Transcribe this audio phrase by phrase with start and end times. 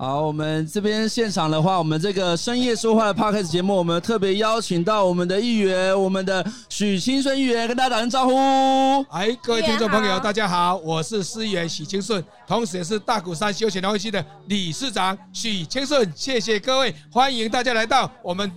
[0.00, 8.32] 好，我们这边现场的话，我们这个深夜说话的 Podcast 节目，我们特别邀请到我们的议员，我们的许清顺议员，跟大家打声招呼。
[9.10, 16.08] 哎，各位听众朋友，大家好，我是市议员许清顺，同时也是大鼓山休闲农业区的理事长许清顺。
[16.14, 18.52] 谢谢各位，欢迎大家来到我们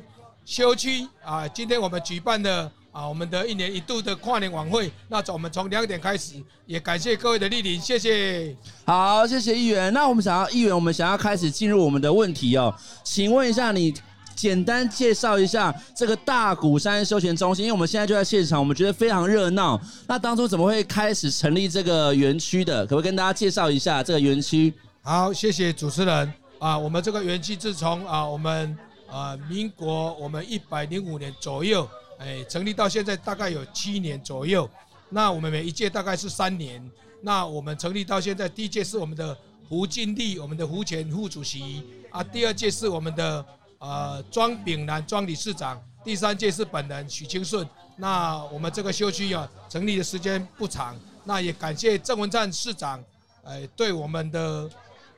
[0.46, 1.48] 休区啊！
[1.48, 2.72] 今天我们举办的。
[2.92, 8.54] 啊，我们的一年一度的跨年晚会，那我们从两点开始，也感谢各位的莅临，谢谢。
[8.86, 9.94] 好，谢谢议员。
[9.94, 12.74] 那我们想要议员，我们想要开始进入我们的问题哦。
[13.02, 13.94] 请问一下，你
[14.36, 19.80] 简单介绍一下这个大鼓山休闲中心，因为我们现在就在现场，我们觉得非常热闹。
[20.06, 22.86] 那当初怎么会开始成立这个园区的？
[22.86, 24.74] 可不可以跟大家介绍一下这个园区？
[25.02, 26.34] 好，谢谢主持人。
[26.60, 28.78] 啊，我们这个园区自从啊，我们
[29.10, 31.88] 啊，民国我们一百零五年左右。
[32.22, 34.70] 哎，成立到现在大概有七年左右，
[35.10, 36.80] 那我们每一届大概是三年。
[37.22, 39.36] 那我们成立到现在，第一届是我们的
[39.68, 42.24] 胡金丽，我们的胡前副主席啊。
[42.24, 43.44] 第二届是我们的
[43.80, 47.68] 呃庄炳南庄理事长，第三届是本人许清顺。
[47.98, 53.04] 那我们这个休区啊，成立的时间不长，那也感谢郑文灿市长，
[53.44, 54.70] 哎，对我们的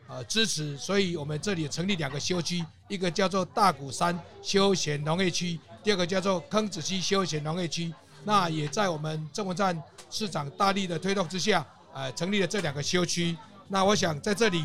[0.07, 5.59] 呃支持，所以我们这里成立两个休区，一个叫做大鼓山休闲农业区。
[5.83, 9.77] 第二个叫做坑子溪休闲农业区，那也在我们郑文站
[10.09, 13.35] 市长大力的推动之下，呃，成立了这两个休区。
[13.67, 14.63] 那我想在这里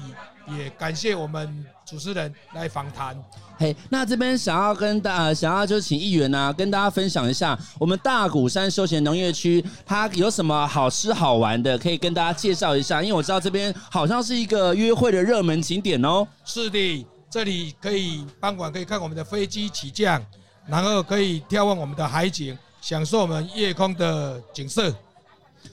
[0.49, 3.17] 也感谢我们主持人来访谈。
[3.57, 13.03] 嘿，那这边想要跟大、呃，想要就请议员啊，跟大家分享一下我们大鼓山休闲农业区，它有什么好吃好玩的，可以跟大家介绍一下。
[13.03, 16.27] 因为我知道这边好像是一个约会的热门景点哦。
[16.45, 20.23] 是的，这里可以傍晚可以看我们的飞机起降。
[20.69, 24.95] 然后可以眺望我们的海景，享受我们夜空的景色。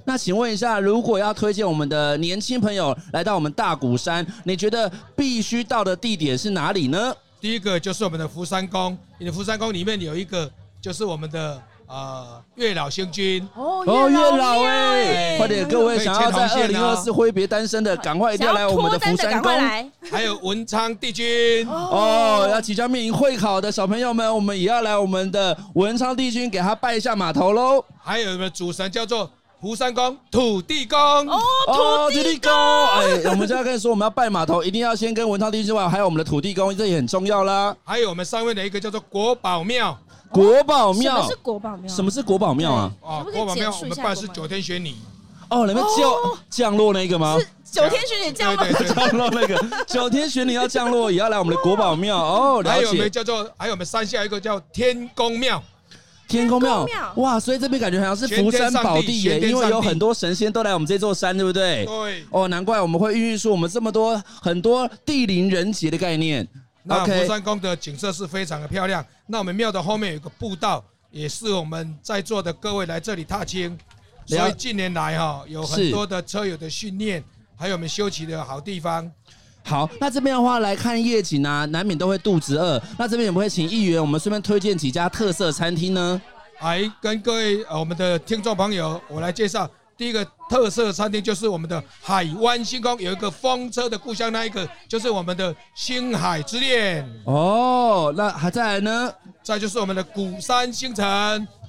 [0.04, 7.16] 那请问一下，如果要推荐我们的年轻朋友来到我们大鼓山，你觉得必须到的地点是哪里呢？
[7.40, 10.52] 第一个就是我们的福山宫，你的福山宫里面有一个，
[10.82, 11.62] 就是我们的。
[11.88, 13.48] 呃，月老星君。
[13.56, 19.52] 哦，月老哎，快点，各位想要在二零二四挥别单身的，赶快一定要来我们的福山宫。
[20.12, 21.68] 还有文昌帝君。
[21.70, 27.84] 哦，要即将面临会考的小朋友们，我们也要来我们的文昌帝君给他拜一下码头喽。
[28.04, 29.30] 还有我们的主神叫做
[29.62, 30.98] 福山宫土地公。
[31.00, 32.52] 哦，土地公。
[32.52, 37.76] 哎，我们现在跟你说，我们要拜码头，一定要先跟文昌帝君之外，还有我们的土地公，这也很重要啦。
[37.84, 39.98] 还有我们上面的一个叫做国宝庙。
[40.32, 41.14] 国宝庙？
[41.14, 41.96] 什么是国宝庙？
[41.96, 42.92] 什么是国宝庙啊？
[43.02, 44.94] 啊，国宝庙我们拜的是九天玄女。
[45.50, 46.12] 哦，你们降
[46.50, 47.38] 降落那个吗？
[47.40, 52.64] 是九天玄女降落，降落那个九天玄女要降落，也要来我们的国宝庙哦。
[52.66, 55.62] 还有我们叫做，还有我们山下一个叫天宫庙。
[56.28, 56.88] 天公庙，
[57.18, 61.86] 哇，所以这边感觉好像是福山宝地耶，因为有很多神仙都来我们这座山，对不对？
[61.86, 62.26] 对。
[62.32, 66.48] 哦，难怪我们会孕育出我们这么多很多地灵人杰的概念。
[66.86, 69.06] 那佛山宫的景色是非常的漂亮。
[69.28, 73.78] 那我们庙的后面有个步道，也是我们在座的各位来这里踏青。
[74.28, 77.24] 所以近年来哈，有很多的车友的训练，
[77.56, 79.12] 还有我们休息的好地方。
[79.64, 82.82] 好，那这边的话来看夜景啊，难免都会肚子饿。
[82.98, 86.22] 那这边有没有请议员，我们顺便推荐几家特色餐厅呢？
[86.62, 89.70] 来跟各位呃我们的听众朋友，我来介绍。
[89.98, 97.08] 第一个特色餐厅就是我们的海湾星空，有一个风车的故乡，那一个就是我们的星海之恋。
[97.26, 99.14] 哦，那还再来呢？
[99.42, 101.06] 再就是我们的鼓山星城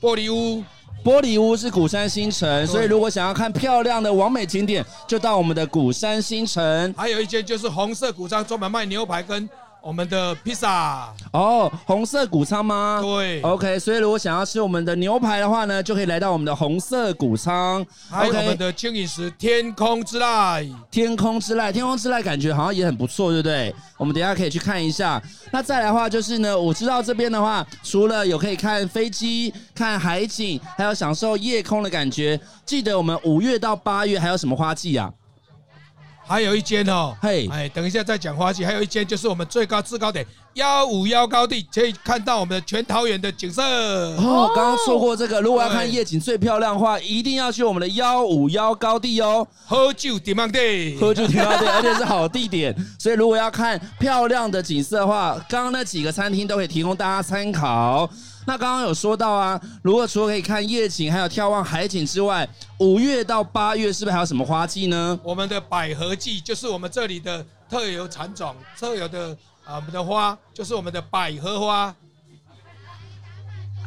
[0.01, 0.65] 玻璃屋，
[1.05, 6.95] 玻璃屋是鼓山星城，所以如果想要看漂亮的完美景点，就到我们的鼓山星城。
[6.97, 9.49] 还有一间就是红色鼓山，专门卖牛排跟
[9.87, 11.15] 我们的披萨。
[11.33, 12.99] 哦，红色谷仓吗？
[13.01, 13.41] 对。
[13.43, 17.87] OK，所以如果想要吃我们的牛排的话呢，就可以来到我们的红色谷仓。
[18.11, 20.69] 还有我们的轻饮食天空之濑。
[20.91, 23.73] 天空之濑，天空之濑感觉好像也很不错，对不对？
[23.97, 25.23] 我们等一下可以去看一下。
[25.53, 32.41] 那再来的话就是呢，我知道这边的话，除了有可以看飞机、看海景，还有享受夜空的感觉。
[32.65, 35.13] 记得我们五月到八月还有什么花季啊？
[36.27, 38.65] 还有一间哦，嘿，哎，等一下再讲花季。
[38.65, 43.63] 还有一间就是我们最高制高点幺五幺高地，可以看到我们的全桃园的景色。
[43.63, 49.47] 哦，刚刚说过这个，如果要看夜景最漂亮的话，一定要去我们的幺五幺高地哦。
[49.67, 52.75] 喝酒点棒地，喝酒点棒地，而且是好地点。
[52.99, 58.11] 所以如果要看漂亮的景色的话，刚刚那几个餐厅都可以提供大家参考。
[58.47, 62.49] 那刚刚有说到啊，如果除了可以看夜景，还有眺望海景之外，
[62.79, 65.19] 五月到八月是不是还有什么花季呢？
[65.25, 71.93] 我们的百合季就是我们这里的特有产种，特有的啊，我们的花就是我们的百合花。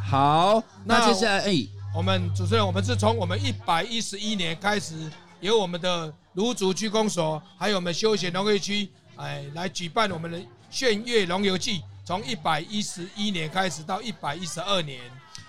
[0.05, 1.65] 好，那接下来哎，
[1.95, 5.09] 我们主持人，我们是从我们一百一十一年开始，
[5.39, 10.37] 由我们的芦竹区公所，还有我们休闲农业区，哎，来举办我们的
[10.69, 11.81] 炫月农游季。
[12.09, 14.99] 从一百一十一年开始到一百一十二年，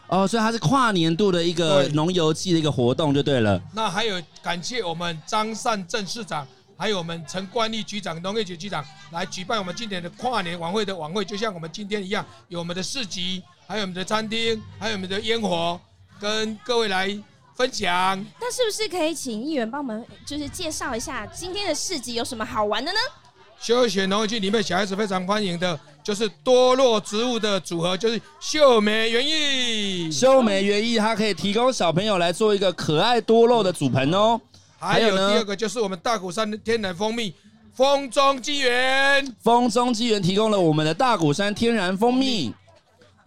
[0.09, 3.59] 哦，所以它是跨年度的一个农游季的一个活动就对了。
[3.73, 6.47] 那还有感谢我们张善政市长，
[6.77, 15.81] 还有我们陈冠利局长、农业局局长来举办我们今年的跨年晚会的晚会，就像我们今天一样，有我们的市集，还有我们的餐厅，还有我们的烟火，
[16.21, 17.09] 跟各位来
[17.55, 18.23] 分享。
[18.39, 22.99] 那是不是可以请议员帮我们就是介绍一下今天的市集有什么好玩的呢？
[23.59, 25.81] 休闲农业区里面小孩子非常欢迎的。
[26.03, 30.11] 就是多肉植物的组合，就是秀美园艺。
[30.11, 34.41] 秀美园艺，它可以提供小朋友来做一个可爱多肉的组盆哦。
[34.79, 37.35] 还有第二个就是我们大鼓山的天然蜂蜜，
[37.75, 39.37] 风中机缘。
[39.43, 42.53] 风中机缘提供了我们的大鼓山天然蜂蜜。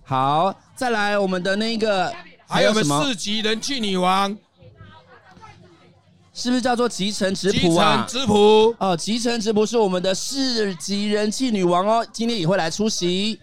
[0.03, 2.11] 好，再来我们的那个，
[2.47, 4.35] 还有我们四级人气女王。
[6.33, 8.05] 是不是叫做集成直谱啊？
[8.07, 13.39] 集成直谱哦，集成直谱是我们的市级人气女王哦，今天也会来出席。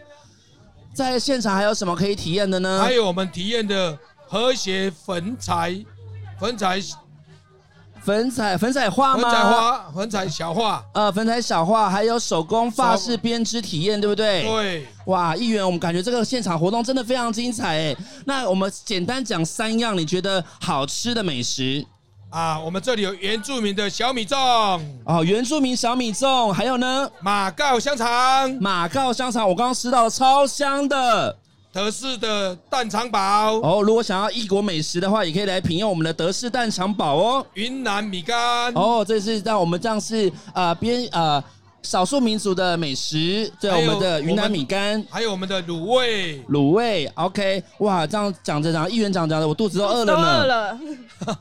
[0.92, 2.80] 在现场还有什么可以体验的呢？
[2.82, 3.96] 还有我们体验的
[4.26, 5.72] 和谐粉彩、
[6.40, 6.80] 粉彩、
[8.02, 9.22] 粉彩、粉彩画吗？
[9.22, 10.84] 粉彩花、粉彩小画。
[10.92, 14.42] 呃，粉彩小画，还有手工发饰编织体验，对不对？
[14.42, 14.86] 对。
[15.06, 17.96] 哇，议员，我们感觉这个现场活动真的非常精彩哎。
[18.26, 21.86] 那我们简单讲三样你觉得好吃的美食。
[22.30, 24.36] 啊，我们这里有原住民的小米粽。
[25.04, 31.36] 哦，原住民小米粽，还有呢，马告香肠，马告香肠，我刚刚吃到了超香的，
[31.72, 33.58] 德式的蛋肠堡。
[33.60, 38.72] 哦，如果想要异国美食的话，也可以来品用我们的德式蛋肠堡哦，云南米干。
[38.74, 41.42] 哦，这是让我们这样是呃边呃
[41.82, 50.78] 少数民族的美食，对，我们的云南米干，还有我们的卤味，卤味，OK，哇，这样讲着讲，议员讲讲的，我肚子都饿了呢，饿了。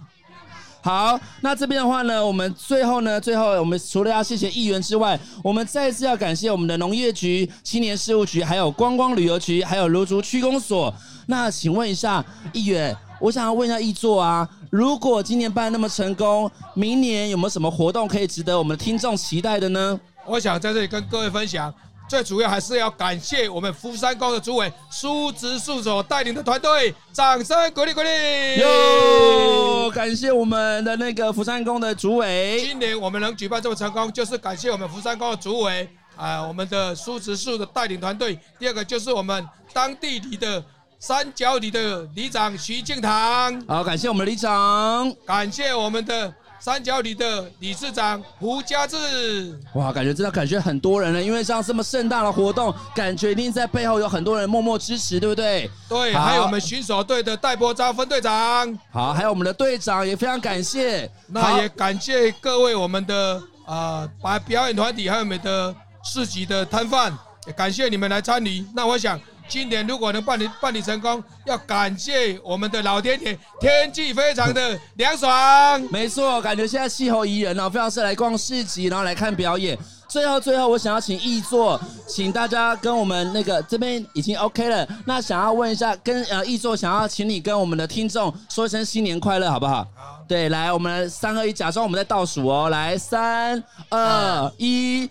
[0.81, 10.93] 好，那这边的话呢，我们最后呢，最后我们除了要谢谢议员之外，我们再次要感谢我们的农业局、青年事务局，还有观光旅游局，还有芦竹区公所。
[11.27, 12.23] 那请问一下
[12.53, 19.99] 议员，我想要问一下议座啊，如果今年办那么成功，明年有没有什么活动可以值得我们听众期待的呢？
[20.25, 21.73] 我想在这里跟各位分享。
[22.09, 28.59] 最主要还是要感谢我们福山宫的主委苏植树所带领的团队，掌声鼓励鼓励！
[28.59, 32.59] 哟，感谢我们的那个福山宫的主委。
[32.65, 38.39] 今年我们能举办这么成功，就是感谢我们福山宫的主委啊，我们的苏植树的带领团队。
[38.57, 40.63] 第二个就是我们当地里的
[40.97, 43.63] 三角里的里长徐敬堂。
[43.67, 46.33] 好，感谢我们的里长，感谢我们的。
[46.59, 55.69] 三角里的理事长胡家志，哇，感觉真的感觉很多人了，因为像这么盛大的活动，感觉一定在背后有很多人默默支持，对不对？
[55.87, 65.73] 对，还有我们巡守队的戴波昭分队长，好，还有我们的队长也非常感谢，那也感谢各位我们的啊，把、呃、表演团体还有我们的
[66.03, 68.65] 市集的摊贩，也感谢你们来参与。
[68.75, 69.19] 那我想。
[69.49, 75.81] 今年如果能办理办理成功，要感谢我们的老天爷，天气非常的凉爽。
[75.89, 79.77] 没错，感觉现在气候宜人哦，非常适合来逛市集，然后来看表演。
[80.07, 84.87] 最后，最后，我想要请易座，请大家跟我们那个这边已经 OK 了。
[85.05, 89.87] 那想要问一下，跟呃易座想要请你跟我们的听众说一声新年快乐，好不好？
[89.95, 90.23] 好。
[90.27, 95.09] 对，来，我们三二一，假装我们在倒数哦，来，三二一。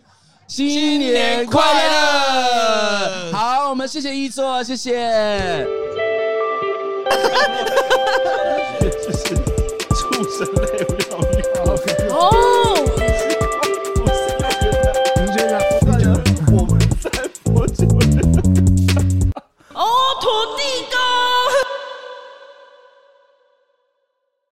[0.49, 3.33] 新年快乐！
[3.33, 5.67] 好，我们谢谢一座，谢谢。
[8.81, 9.37] 这是
[9.95, 10.98] 畜生类。